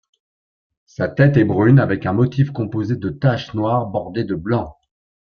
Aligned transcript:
Sa 0.87 1.09
tête 1.09 1.37
est 1.37 1.43
brune 1.45 1.77
avec 1.77 2.07
un 2.07 2.13
motif 2.13 2.49
composé 2.51 2.95
de 2.95 3.09
taches 3.11 3.53
noires 3.53 3.85
bordées 3.85 4.23
de 4.23 4.33
blanc. 4.33 4.75